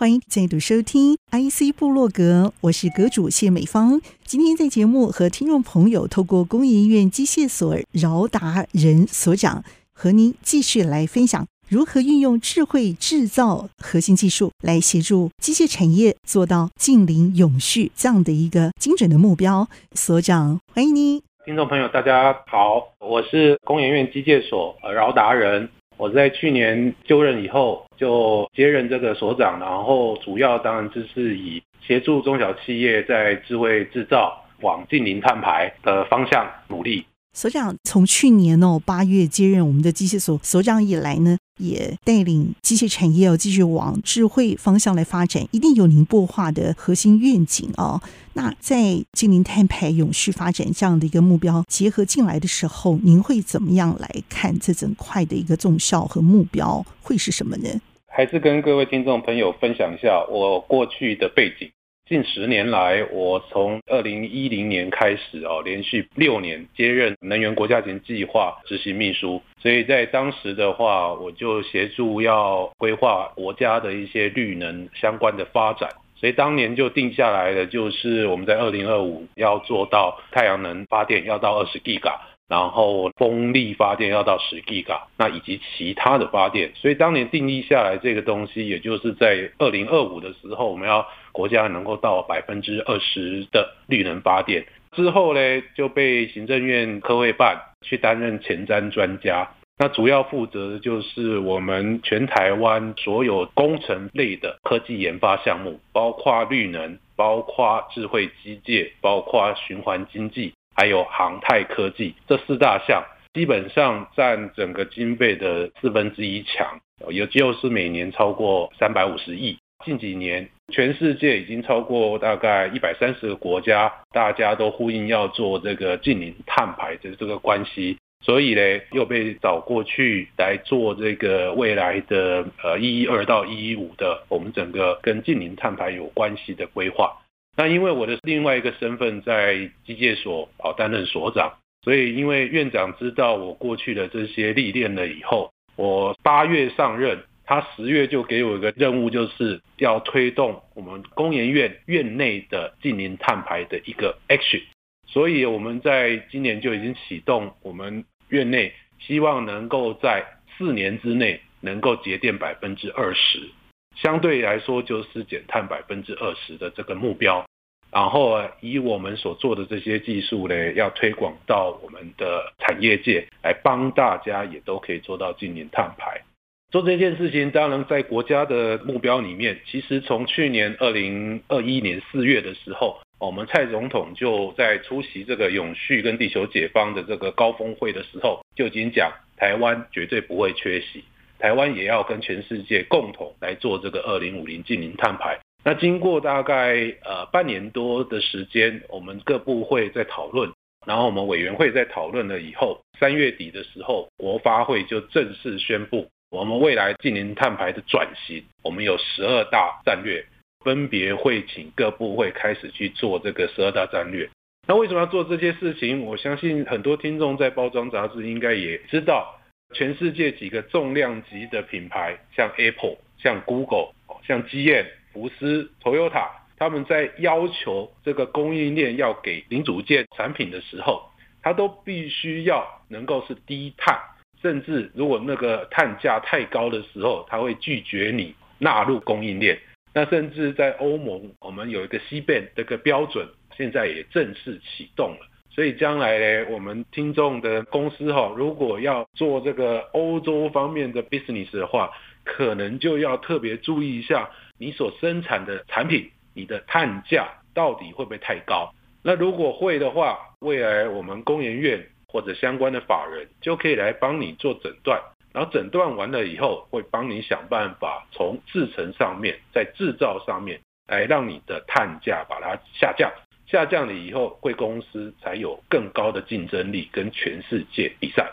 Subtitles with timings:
[0.00, 4.00] 欢迎再度收听 IC 部落格，我是阁主谢美芳。
[4.24, 19.68] 今天在节目和听众朋友透过工研院机械所饶达人所长，和您继续来分享如何运用智慧制造核心技术来协助机械产业做到近零永续这样的一个精准的目标。
[19.92, 21.20] 所长，欢迎您。
[21.44, 25.68] 听众朋友，大家好，我是工研院机械所饶达人。
[26.00, 37.04] 我在去年就任以后，就接任这个所长，然后主要当然就是以协助中小企业在智慧制造往近零碳排的方向努力。
[37.34, 48.00] 所长从去年哦八月接任我们的机械所所长以来呢，也带领机械产业要继续往智慧方向来发展，一定有您擘画的核心愿景哦。
[48.32, 57.68] 那在金陵碳排永续发展这样的一个目标结合进来的时候，您会怎么样来看这整块的一个综效和目标会是什么呢？
[58.06, 61.70] 还是跟各位听众朋友分享一下我过去的背景。
[62.08, 82.14] 近十年来，我从二零一零年开始哦，连续六年接任能源国家型计划执行秘书，所以在当时的话，我就协助要规划国家的一些绿能相关的发展，所以当年就定下来的就是我们在二零二五要做到太阳能发电要到二十 Giga，
[82.48, 91.06] 然后风力发电要到十 Giga，那以及其他的发电，所以当年定义下来这个东西，也就是在二零二五的时候，我们要。
[91.32, 95.40] 国家能够到百分之二十的绿能发电之后呢，
[95.74, 99.48] 就被行政院科会办去担任前瞻专家。
[99.78, 113.02] 那主要负责的就是我们全台湾所有工程类的科技研发项目，包括绿能、包括智慧机械、包括循环经济，还有航太科技这四大项，
[113.32, 116.78] 基本上占整个经费的四分之一强，
[117.08, 119.56] 也就是每年超过三百五十亿。
[119.84, 128.60] 近几年，全世界已经超过大概一百三十个国家，大家都呼应要做这个近零碳排的这个关系，所以呢，
[128.92, 137.16] 又被找过去来做这个未来的呃一一二到一一五的我们整个跟近零碳排有关系的规划。
[137.56, 139.54] 那因为我的另外一个身份在
[139.86, 147.18] 机械所啊担任所长，所以因为院长知道我过去的这些历练了以后，我八月上任。
[147.50, 154.62] 他十月就给我一个任务，就是要推动我们工研院院内的近零碳排的一个 action，
[155.08, 160.24] 所以我们在今年就已经启动我们院内，希望能够在
[160.56, 163.50] 四年之内能够节电百分之二十，
[163.96, 167.44] 相对来说就是减碳百分之二十的这个目标，
[167.90, 176.22] 然后以我们所做的这些技术呢，要推广到我们的产业界，来帮大家也都可以做到近零碳排。
[176.70, 191.02] 做这件事情，当然在国家的目标里面，其实从去年二零二一年四月的时候，我们蔡总统就在出席这个永续跟地球解放的这个高峰会的时候，就已经讲台湾绝对不会缺席，
[191.40, 195.40] 台湾也要跟全世界共同来做这个二零五零净零碳排。
[195.64, 200.48] 那经过大概呃半年多的时间，我们各部会在讨论，
[200.86, 206.08] 然后我们委员会在讨论了以后，三月底的时候，国发会就正式宣布。
[206.30, 210.24] 我们未来近零碳排的转型，我们有十二大战略，
[210.64, 214.30] 分别会请各部会开始去做这个十二大战略。
[214.68, 216.02] 那为什么要做这些事情？
[216.04, 219.40] 我相信很多听众在包装杂志应该也知道，
[219.74, 223.88] 全世界几个重量级的品牌，像 Apple、像 Google、
[224.22, 231.10] 像 GM、福斯、Toyota，他们在要求这个供应链要给零组件产品的时候，
[231.42, 233.98] 它都必须要能够是低碳。
[234.42, 239.58] 甚至如果那个碳价太高的时候，他会拒绝你纳入供应链。
[239.92, 245.26] 那甚至在欧盟，我们有一个 CBAM 这个标准，现在也正式启动了。
[245.52, 251.90] 所以将来呢，我们听众的公司哈，如果要做这个欧洲方面的 business 的话，
[252.24, 258.72] 可能就要特别注意一下，你所生产的产品，你的碳价到底会不会太高？
[259.02, 261.84] 那如果会的话，未来我们工研院。
[262.10, 265.00] 或者相关的法人就可以来帮你做诊断，
[265.32, 273.10] 然后诊断完了以后，会帮你想办法从制程上面，在制造上面来让你的碳价把它下降，
[273.46, 278.28] 下降了以后，贵公司才有更高的竞争力跟全世界比赛。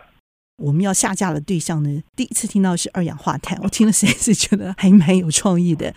[0.57, 5.93] 我们要下架的对象呢，第一次听到是二氧化碳，我听了实在是觉得还蛮有创意的。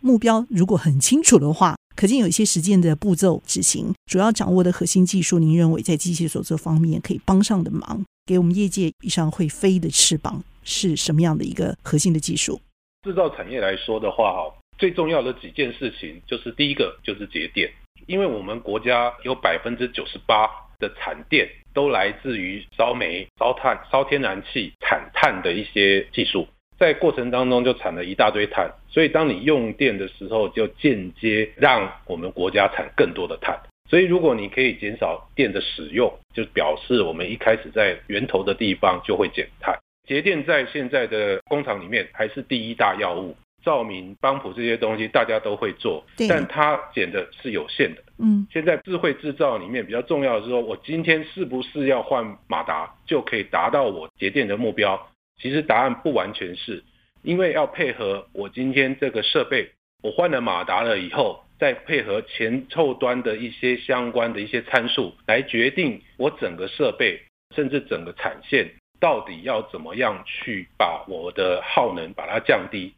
[0.00, 12.60] 目标如果很清楚的话，可见有一些实践的步骤执行，主要掌握的核心技术，您认为在机械手作方面可以帮上的忙，给我们业界一双会飞的翅膀，是什么样的一个核心的技术？
[13.02, 17.70] 制造产业来说的话，哈，最重要的几件事情就是第一个就是节电，
[18.06, 20.48] 因为我们国家有百分之九十八
[20.78, 26.48] 的产电都来自于烧煤、烧炭、烧天然气产碳的一些技术，
[26.78, 33.58] 在过程当中就产了一大堆碳，所以当你用电的时候，就间接让我们国家产更多的碳。
[33.88, 39.78] 所以如果你可以减少电的使用，就表示我们一开始在源头的地方就会减碳。
[40.08, 48.02] 节电在现在的工厂里面还是第一大要务，照明、帮浦这些东西大家都会做，但它减的是有限的。
[48.18, 55.08] 嗯，现在智慧制造里面比较重要的是说，我今天是不是要换马达就可以达到我节电的目标？
[55.40, 56.82] 其实答案不完全是，
[57.22, 59.70] 因为要配合我今天这个设备，
[60.02, 67.20] 我换了马达了以后，再配合前后端的一些相关的一些参数来决定我整个设备
[67.54, 68.70] 甚至整个产线。
[69.00, 72.94] 到底要怎么样去把我的耗能把它降低？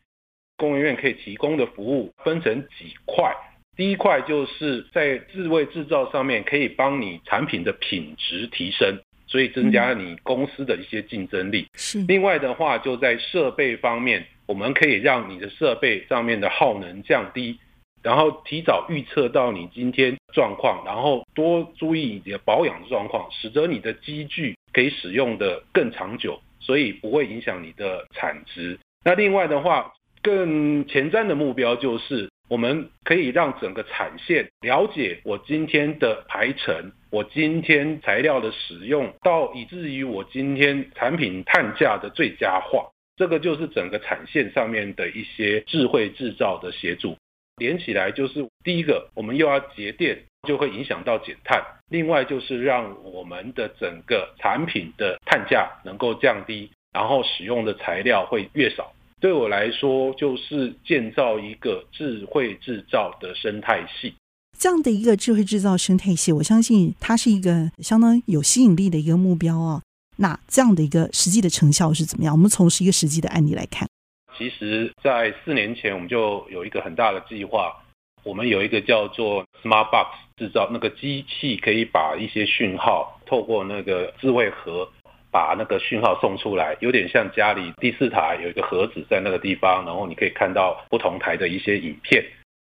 [0.57, 3.35] 工研院可以提供的服务分成几块，
[3.77, 9.01] 第一块就是在智慧制造上面可以帮你产品的品质提升，
[9.37, 11.67] 所以增加你公司的一些竞争力。
[11.75, 12.03] 是。
[12.09, 17.59] 另外的话，就在设备方面，我们可以让你的设备上面的耗能降低。
[18.03, 28.79] 然后提早预测到你今天状况，然后多注意你的保养状况，使得你的机具可以使用的更长久，所以不会影响你的产值。
[29.05, 29.93] 那另外的话，
[30.23, 42.89] 更前瞻的目标就是，我们可以让整个产线了解我今天的排程，我今天材料的使用，到以至于我今天产品碳价的最佳化。
[43.17, 47.17] 这个就是整个产线上面的一些智慧制造的协助。
[47.57, 51.59] 连起来就是第一个，我们又要节电，就会影响到减碳；
[51.89, 58.93] 另外就是让我们的整个产品的碳价能够降低，然后使用的材料会越少。
[59.21, 64.15] 对我来说，就是建造一个智慧制造的生态系。
[64.59, 69.83] 这样的一个智慧制造生态系，我相信它是一个相当有吸引力的一个目标啊。
[70.19, 72.35] 那这样的一个实际的成效是怎么样？
[72.35, 73.89] 我们从事一个实际的案例来看。
[74.37, 77.75] 其实，在四年前，我们就有一个很大的计划。
[78.23, 84.89] 我们有一个叫做 Smart Box 制造，那个机器可以把一些讯号透过那个智慧盒，
[85.37, 92.25] 把那个讯号送出来，有点像家里第四台有一个盒子在那个地方，然后你可以看到不同台的一些影片。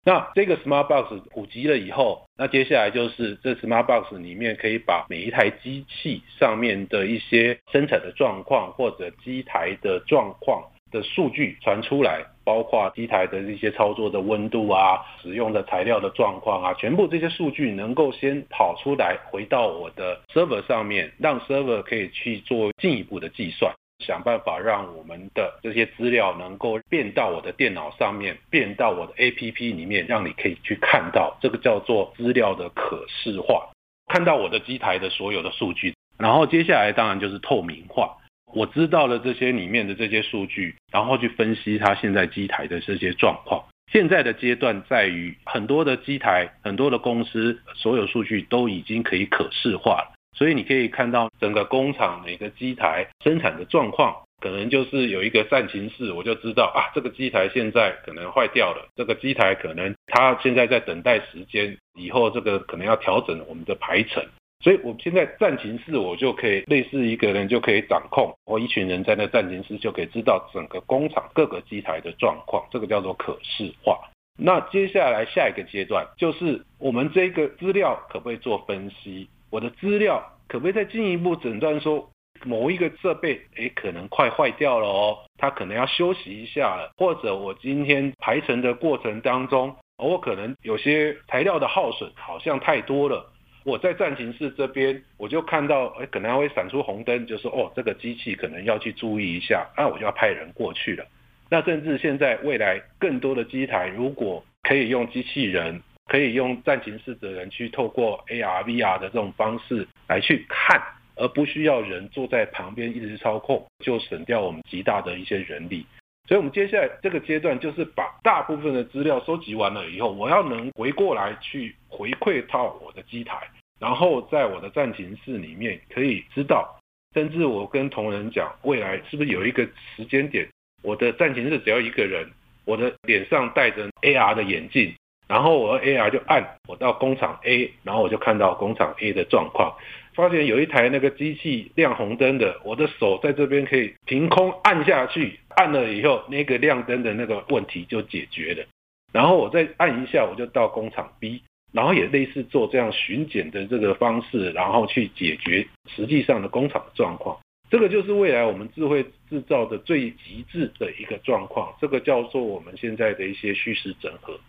[0.03, 10.63] 那这个 Smart Box 普及了以后，那接下来就是这 Smart Box 里面可以把每一台机器上面的一些生产的状况或者机台的状况。
[10.95, 33.67] 的数据传出来，包括机台的一些操作的温度啊，使用的材料的状况啊，全部这些数据能够先跑出来，回到我的 server 上面，让 server 可以去做进一步的计算，想办法让我们的这些资料能够变到我的电脑上面，变到我的 APP 里面，让你可以去看到，这个叫做资料的可视化，
[34.07, 38.15] 看到我的机台的所有的数据，然后接下来当然就是透明化。
[38.55, 43.61] 我知道了这些里面的这些数据，然后去分析它现在机台的这些状况。
[43.91, 64.23] 现在的阶段在于很多的机台、很多的公司，所有数据都已经可以可视化了，所以你可以看到整个工厂每个机台生产的状况，可能就是有一个战情室，我就知道啊，这个机台现在可能坏掉了，这个机台可能它现在在等待时间，以后这个可能要调整我们的排程。
[64.65, 73.99] 所以，我现在战情室，我就可以类似一个人就可以掌控，我一群人在那战情室就可以知道整个工厂各个机台的状况，这个叫做可视化。
[74.39, 79.29] 那接下来下一个阶段就是我们这个资料可不可以做分析？
[79.51, 82.09] 我的资料可不可以再进一步诊断说
[82.43, 93.31] 某一个设备，诶，可能快坏掉了哦，它可能要休息一下了，或者我今天排程的过程当中，我可能有些材料的耗损好像太多了。
[93.65, 101.03] 我在战情室这边，我就看到，哎，可能还会闪出红灯，就说，哦，这个机器可能要去注意一下，那我就要派人过去了。
[101.49, 110.79] 那甚至现在未来更多的机台，如果可以用机器人，可以用战情室的人去透过 AR、VR 的这种方式来去看，
[111.15, 115.83] 而不需要人坐在旁边一直操控，就省掉我们极大的一些人力。
[116.27, 123.37] 所以，我们接下来这个阶段就是把大部分的资料收集完了以后，我要能回过来去回馈到我的机台，
[123.79, 126.77] 然后在我的暂停室里面可以知道
[127.13, 130.45] 甚至我跟同仁讲，未来是不是有一个时间点，
[130.83, 132.29] 我的暂停室只要一个人，
[132.65, 134.93] 我的脸上戴着 AR 的眼镜，
[135.27, 139.73] 然后我 AR 就按我到工厂 A，然后我就看到工厂 A 的状况，
[140.13, 148.65] 发现有一台那个机器亮红灯的，我的手在这边可以凭空按下去，按了以后那个亮灯的那个问题就解决了，
[149.13, 151.41] 然后我再按一下，我就到工厂 B。
[151.75, 157.37] 然后也类似做这样巡检的这个方式，然后去解决实际上的工厂的状况。
[157.69, 161.75] 这个就是未来我们智慧制造的最极致的一个状况。
[161.81, 164.39] 这个叫做我们现在的一些虚实整合。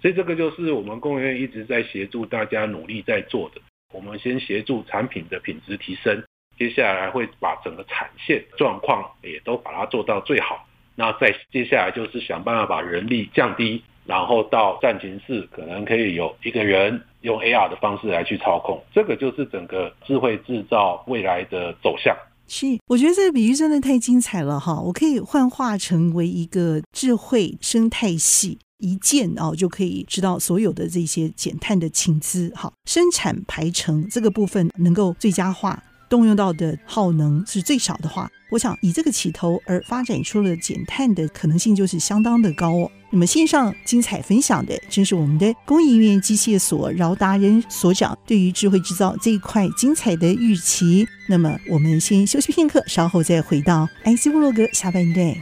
[0.00, 3.60] 所以这个就是我们工研院一直在协助大家努力在做的。
[3.92, 6.24] 我们先协助产品的品质提升，
[6.56, 10.66] 接下来会把整个产线状况也都把它做到最好。
[10.94, 13.82] 那再接下来就是想办法把人力降低。
[14.10, 22.12] 然后到战情室，可能可以有一个人用 AR 的方式来去操控，这个就是整个智慧制造未来的走向。
[22.48, 24.80] 是，我觉得这个比喻真的太精彩了哈！
[24.80, 32.52] 我可以幻化成为一个智慧生态系，一键哦就可以知道所有的这些减碳的情资。
[32.56, 35.80] 哈，生产排程这个部分能够最佳化。
[36.08, 42.90] 动用到的耗能是最少的话，我想以这个起头而发展出了减碳的可能性就是相当的高哦。
[43.12, 51.06] 那么线上精彩分享的正是我们的工研院机械所饶达人所长对于智慧制造这一块精彩的预期。
[51.28, 55.34] 那么我们先休息片刻，稍后再回到 IC 布洛格下半段。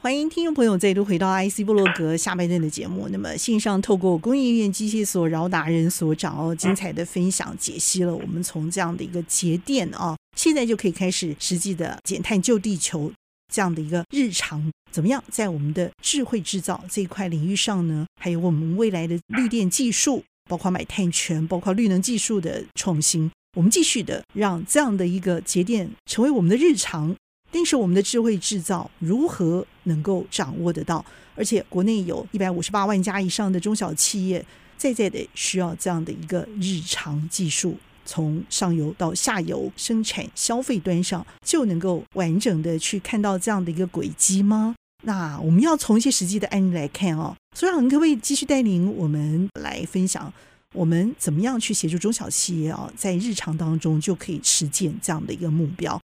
[0.00, 3.08] 欢迎听众朋友再度回到 IC 布洛格下半段的节目。
[3.10, 13.12] 那么线上透过工研院机械所饶达人所长哦，精彩的分享解析了我们从这样的一个节电啊，现在就可以开始实际的减碳救地球
[13.52, 18.06] 这样的一个日常，怎么样在我们的智慧制造这一块领域上呢？
[18.20, 27.14] 还有我们未来的绿电技术，包括买碳权，包括绿能技术的创新，我们继续的让这样的一个节电成为我们的日常。
[27.50, 31.04] 但是我们的智慧制造如何能够掌握得到？
[31.36, 34.44] 而且国内有一百五十八万家以上的中小企业，
[34.76, 44.74] 在在的需要这样的一个日常技术，从上游到下游生产消费端上，就能够完整的去看到这样的一个轨迹吗？
[45.02, 47.36] 那我们要从一些实际的案例来看哦。
[47.54, 50.32] 所长，您可不可以继续带领我们来分享，
[50.72, 56.00] 我们怎么样去协助中小企业啊，在日常当中就可以实践这样的一个目标？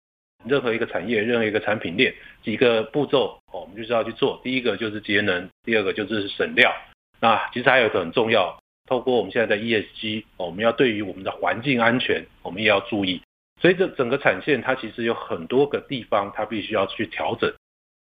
[0.45, 2.13] 任何一个产业，任何一个产品链，
[2.43, 4.39] 几个步骤，我们就是要去做。
[4.43, 6.71] 第一个就是节能，第二个就是省料。
[7.19, 13.21] 那其实还有一个很重要，透过我们现在的 ESG，我们要对于我们的环境安全，我们也要注意。
[13.61, 17.53] 所以这整个产线它其实有很多个地方，它必须要去调整。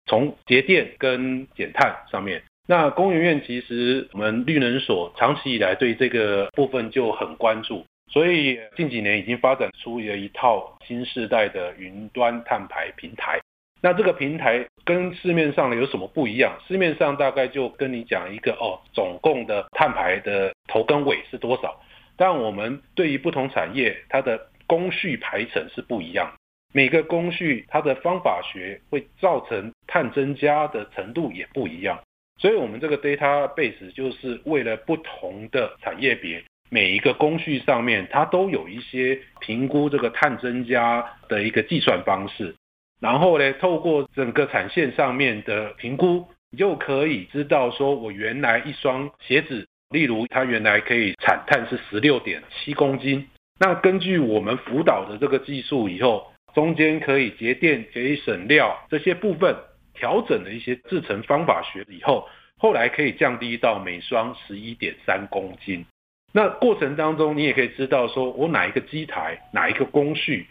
[0.06, 7.84] 从节电跟减碳上面，那工研院其实我们绿能所长期以来对这个部分就很关注。
[8.12, 13.40] 所以近几年已经发展出了一套新世代的云端碳排平台。
[13.84, 16.58] 那这个平台跟市面上的有什么不一样？
[16.66, 21.78] 市面上大概就跟你讲一个哦，总共的碳排的头跟尾是多少。
[22.16, 26.32] 但我们对于不同产业，它的工序排程是不一样。
[26.72, 32.00] 每个工序它的方法学会造成碳增加的程度也不一样。
[32.40, 36.42] 所以我们这个 database 就是为了不同的产业别。
[36.70, 42.56] 每一个工序上面，它都有一些评估这个碳增加的一个计算方式，
[43.04, 53.28] 然后呢，透过整个产线上面的评估，你就可以知道说，我原来一双鞋子，例如它原来可以产碳是十六点七公斤，
[53.60, 59.54] 那根据我们辅导的这个技术以后，中间可以节电、可以省料这些部分
[59.92, 65.84] 调整的一些制成方法学以后，后来可以降低到每双十一点三公斤。
[66.32, 70.46] 那过程当中，你也可以知道，说我哪一个机台、哪一个工序，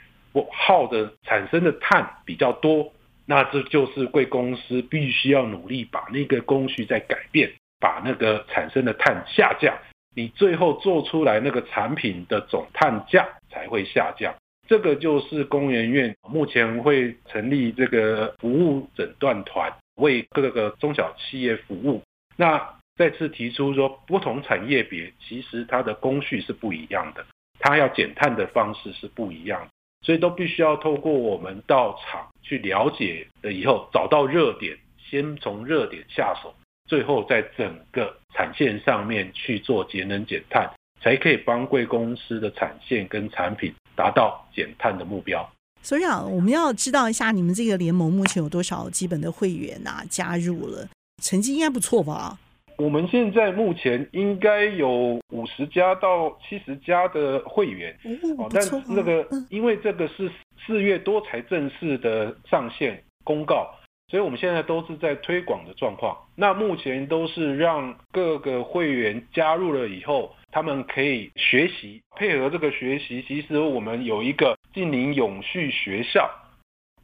[0.51, 2.91] 耗的产生的碳比较多，
[3.25, 9.77] 那这就是贵公司必须要努力把那个工序再改变，把那个产生的碳下降，
[10.15, 14.33] 你最后做出来那个产品的总碳价才会下降。
[14.67, 22.01] 这个就是工研院目前会成立这个服务诊断团，为各个中小企业服务。
[22.37, 27.25] 那再次提出说，不同产业别其实它的工序是不一样的，
[27.59, 29.67] 它要减碳的方式是不一样的，
[30.03, 34.77] 所以都必须要透过我们到场去了解了以后，找到热点，
[35.09, 36.53] 先从热点下手，
[36.87, 40.69] 最后在整个产线上面去做节能减碳，
[41.01, 45.49] 才可以帮贵公司的产线跟产品达到减碳的目标。
[45.81, 50.87] 所以啊，我们要知道一下你们这个联盟目前有多少基本的会员啊加入了，
[51.21, 52.37] 成绩应该不错吧？
[52.77, 57.95] 我们现在目前应该有五十家到七十家的会员，
[58.37, 60.29] 哦，但是那个因为这个是
[60.65, 63.69] 四月多才正式的上线公告，
[64.07, 66.17] 所以我们现在都是在推广的状况。
[66.35, 76.29] 那目前都是让各个会员加入了以后，他们可以学习，配合这个学习，其实我们有一个近邻永续学校，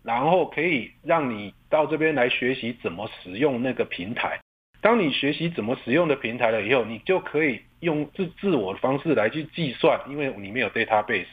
[0.03, 4.39] 然后可以让你到这边来学习怎么使用那个平台。
[4.81, 11.27] 当你学习怎么使用的平台了以后，你就可以用自自我的方式来去计算，因为里面有 database。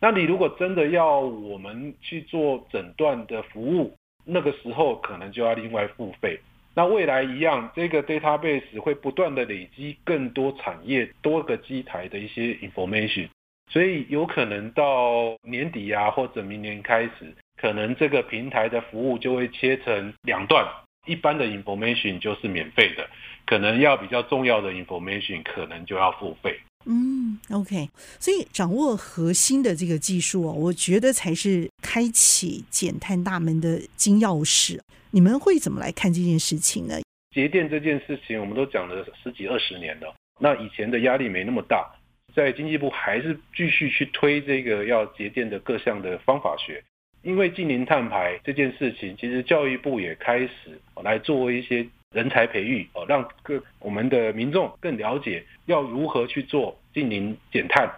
[0.00, 6.38] 那你如果真的要我们去做诊断的服务，那个时候可能就要另外付费。
[6.74, 13.28] 那未来一样，这个 database 会不断的累积更多产业多个机台的一些 information，
[13.70, 20.64] 所以有可能到年底啊，或者明年开始，可能这个平台的服务就会切成两段。
[21.06, 23.08] 一般的 information 就是免费的，
[23.46, 26.58] 可能要比较重要的 information 可能就要付费。
[26.86, 34.80] 嗯，OK，所以掌握核心的这个技术哦，我觉得才是开启减碳大门的金钥匙。
[35.10, 36.94] 你们会怎么来看这件事情呢？
[37.34, 41.86] 节电这件事情，我们都讲了十几二十年了，那以前的压力没那么大，
[42.34, 46.82] 在经济部还是继续去推这个要节电的各项的方法学。
[47.22, 57.90] 因为净零碳排这件事情，其实教育部也开始来做一些人才培育哦，让各我们的民众更了解要如何去做净零减碳，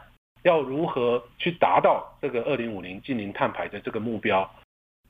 [0.42, 4.48] 要如何去达到这个二零五零净零碳排的这个目标。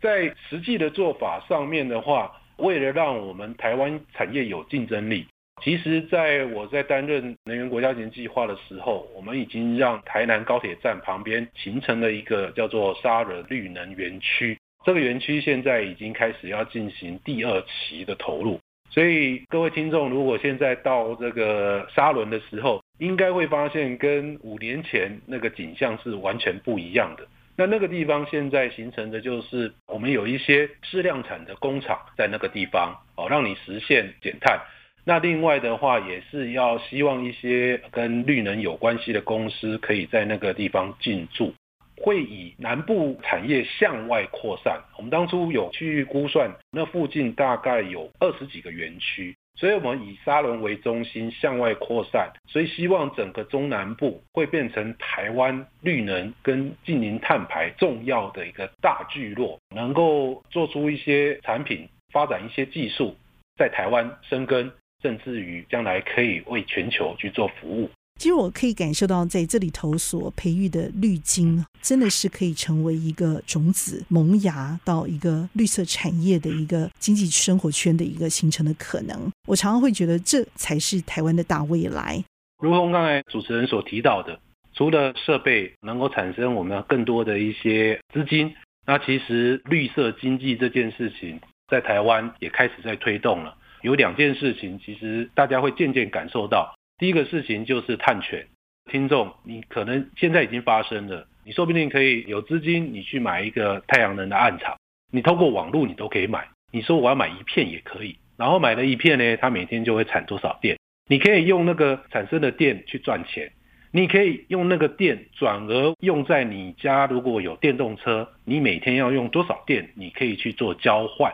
[0.01, 5.27] 在实际的做法上面的话，为了让我们台湾产业有竞争力。
[5.61, 14.59] 其实，在我在担任能源国家级计划的时候，我们已经让台南高铁站旁边形成了一个叫做沙仑绿能园区。
[14.85, 18.59] 这个园区现在已经开始要进行第二期的投入。
[18.91, 27.27] 所以，各位听众，如果现在到这个沙仑的时候，应该会发现跟五年前那个景象是完全不一样的。
[27.57, 34.59] 那那个地方现在形成的就是我们有一些质量产的工厂在那个地方哦，让你实现减碳。
[35.05, 41.53] 那另外的话，也是要希望一些跟绿能有关系的公司可以在那个地方进驻，
[41.97, 44.81] 会以南部产业向外扩散。
[44.97, 63.17] 我们当初有去估算，那附近大概有二十几个园区，所以我们以沙仑为中心向外扩散，所以希望整个中南部会变成台湾绿能跟净零碳排重要的一个大聚落，能够做出一些产品，发展一些技术，
[63.57, 64.73] 在台湾生根。
[65.03, 67.91] 甚至于将来可以为全球去做服务。
[68.21, 79.19] 其实我可以感受到，在这里头所培育的绿金，真的是可以成为一个种子萌芽到一个绿色产业的一个经济生活圈的一个形成的可能。
[79.49, 82.23] 我常常会觉得，这才是台湾的大未来。
[82.63, 84.39] 如同刚才主持人所提到的，
[84.73, 88.55] 除了设备能够产生我们更多的一些资金，
[88.87, 93.57] 那其实绿色经济这件事情在台湾也开始在推动了。
[93.83, 96.75] 有两件事情，其实大家会渐渐感受到。
[96.99, 98.47] 第一个事情就是碳权，
[98.91, 104.77] 听众，你可能现在已经发生了，你说不定可以有资金，你去买一个太阳能的暗场，
[105.11, 106.49] 你透过网络你都可以买。
[106.71, 113.53] 你说我要买一片也可以，然后买了一片呢，它每天就会产多少电，你可以用那个产生的电去赚钱，
[113.91, 121.33] 你可以用那个电转而用在你家，如果有电动车，你每天要用多少电，你可以去做交换。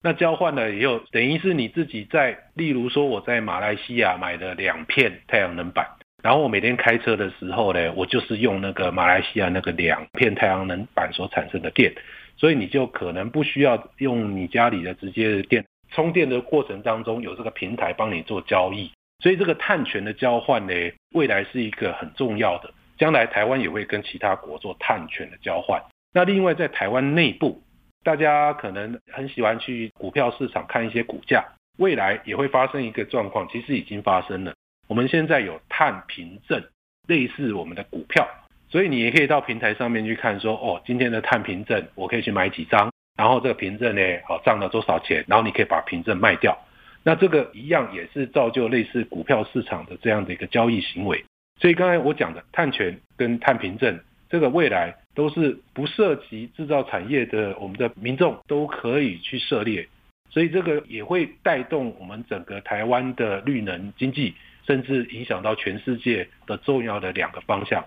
[0.00, 5.88] 那交换了以后，等于是你自己在，例如说我在马来西亚买了两片太阳能板，
[6.22, 11.92] 然后我每天开车的时候呢，我就是用那个马来西亚那个两片太阳能板所产生的电，
[12.36, 20.72] 所以你就可能不需要用你家里的直接的电，充电的过程当中有这个平台帮你做交易，所以这个碳权的交换呢，
[21.12, 25.82] 未来是一个很重要的，将来台湾也会跟其他国做碳权的交换。
[26.14, 27.60] 那另外在台湾内部。
[28.04, 31.44] 大家可能很喜欢去股票市场看一些股价，
[31.78, 34.54] 未来也会发生一个状况，其实已经发生了。
[34.86, 36.62] 我们现在有碳凭证，
[37.06, 38.26] 类似我们的股票，
[38.70, 46.56] 所以你也可以到平台上面去看说，哦，今天的碳凭证我可以去买几张，然后这个凭证呢，哦，涨了多少钱，然后你可以把凭证卖掉。
[47.02, 51.24] 那这个一样也是造就类似股票市场的这样的一个交易行为。
[51.60, 54.94] 所以刚才我讲的碳权跟碳凭证，这个未来。
[55.18, 59.88] 都是不涉及制造产业的，我们的民众都可以去涉猎，
[60.30, 64.32] 所以这个也会带动我们整个台湾的绿能经济，
[64.64, 67.84] 甚至影响到全世界的重要的两个方向。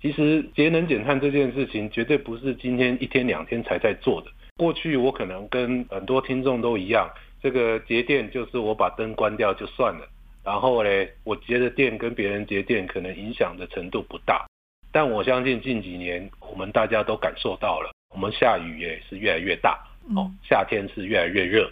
[0.00, 4.28] 其实节能减碳这件事情绝对不是今天一天两天才在做的。
[4.56, 7.06] 过去我可能跟很多听众都一样，
[7.42, 10.08] 这个节电就是我把灯关掉就算了，
[10.42, 10.90] 然后呢，
[11.24, 14.46] 我节的电跟别人节电可能影响的程度不大。
[14.92, 19.78] 但我相信近几年我们大家都感受到了，我们下雨也是越来越大，
[20.16, 21.70] 哦，夏天是越来越热，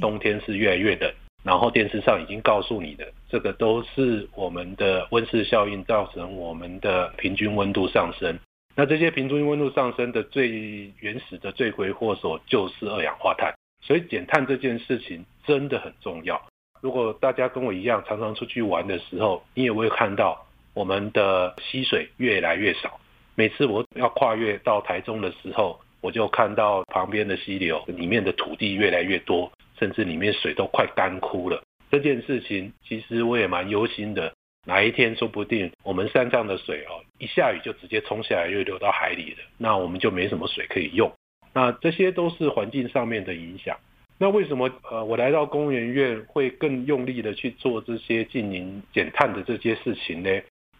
[0.00, 1.12] 冬天是越来越冷。
[1.44, 8.36] 然后电视上已经告诉你的，这个都是我们的温室效应造成我们的平均温度上升。
[8.74, 13.54] 那这些平均温度上升的最原始的罪魁祸首就是二氧化碳。
[13.80, 16.42] 所以减碳这件事情真的很重要。
[16.80, 20.45] 如果大家跟我一样常常出去玩的时候，你也会看到
[20.76, 23.00] 我们的溪水越来越少。
[23.34, 29.50] 每次我要跨越到台中的时候，我就看到旁边的溪流里面的土地越来越多。
[29.78, 34.32] 甚至里面水都快干枯了，这件事情其实我也蛮忧心的。
[34.64, 41.12] 哪一天说不定我们山上的水哦，一下雨就直接冲下来，又流到海里了，那我们就没什么水可以用。
[41.52, 43.76] 那这些都是环境上面的影响。
[44.16, 50.30] 那为什么呃我来到工研院会更用力的去做这些净零减碳的这些事情呢？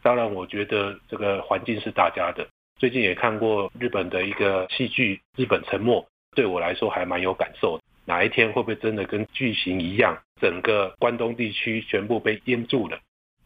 [0.06, 2.46] 当然，我觉得这个环境是大家的。
[2.78, 6.00] 最近也看过日本的一个戏剧《日本沉没》，
[6.36, 7.82] 对我来说还蛮有感受的。
[8.04, 12.96] 哪一天会不会真的跟剧情一样，整个关东地区全部被淹住了？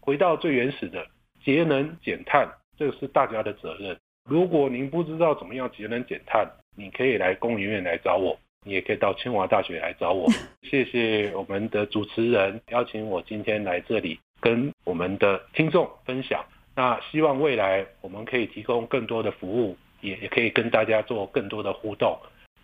[0.01, 1.07] 回到最原始的
[1.43, 2.47] 节能减碳，
[2.77, 3.97] 这个是大家的责任。
[4.29, 6.47] 如果您不知道怎么样节能减碳，
[6.77, 10.31] 你可以来工研院来找我，你也可以到清华大学来找我。
[10.69, 16.45] 谢谢我们的主持人邀请我今天来这里跟我们的听众分享。
[16.77, 22.19] 那希望未来我们可以提供更多的服务，也也可以跟大家做更多的互动。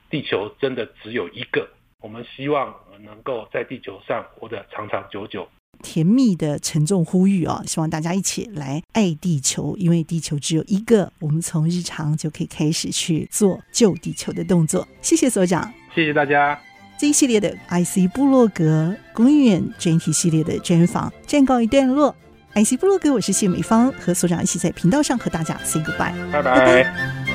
[0.09, 1.69] 地球真的只有一个。
[2.03, 5.49] 我们希望能够在地球上活得长长久久。
[5.83, 7.63] 甜蜜的沉重呼吁啊！
[7.67, 11.13] 希望大家一起来爱地球，因为地球只有一个。
[11.21, 14.87] 我们从日常就可以开始去做救地球的动作。
[15.03, 16.57] 谢谢所长，谢谢大家。
[16.99, 22.15] 这一系列的 IC 部落格工研院专题系列的专访暂告一段落。
[22.55, 26.55] IC 部落格，我是谢美芳，和所长一起在频道上和大家 say goodbye，拜拜。
[26.55, 27.26] 拜拜。